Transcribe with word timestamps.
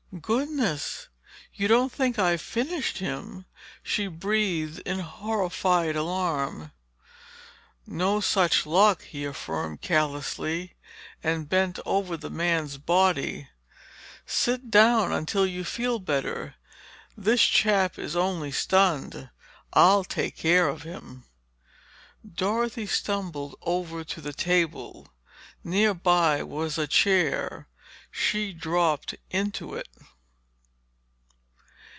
"Goodness! 0.19 1.07
You 1.53 1.69
don't 1.69 1.89
think 1.91 2.19
I've 2.19 2.41
finished 2.41 2.97
him?" 2.97 3.45
she 3.81 4.07
breathed 4.07 4.79
in 4.79 4.99
horrified 4.99 5.95
alarm. 5.95 6.73
"No 7.87 8.19
such 8.19 8.65
luck," 8.65 9.03
he 9.03 9.23
affirmed 9.23 9.79
callously 9.79 10.75
and 11.23 11.47
bent 11.47 11.79
over 11.85 12.17
the 12.17 12.29
man's 12.29 12.77
body. 12.77 13.47
"Sit 14.25 14.69
down 14.69 15.13
until 15.13 15.47
you 15.47 15.63
feel 15.63 15.97
better. 15.97 16.55
This 17.15 17.43
chap 17.43 17.97
is 17.97 18.13
only 18.13 18.51
stunned. 18.51 19.29
I'll 19.71 20.03
take 20.03 20.35
care 20.35 20.67
of 20.67 20.83
him." 20.83 21.23
Dorothy 22.35 22.85
stumbled 22.85 23.55
over 23.61 24.03
to 24.03 24.19
the 24.19 24.33
table. 24.33 25.13
Near 25.63 25.93
by 25.93 26.43
was 26.43 26.77
a 26.77 26.85
chair. 26.85 27.69
She 28.13 28.51
dropped 28.51 29.15
into 29.29 29.73
it. 29.75 29.87